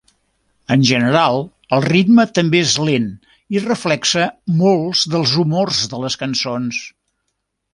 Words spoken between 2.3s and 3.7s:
també és lent i